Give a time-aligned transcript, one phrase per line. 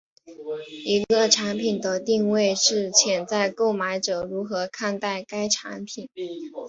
[0.83, 6.09] 一个产品的定位是潜在购买者如何看待该产品。